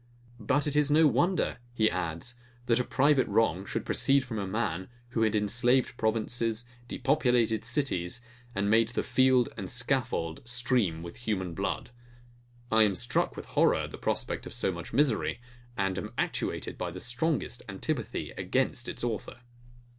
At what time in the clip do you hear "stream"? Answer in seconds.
10.43-11.03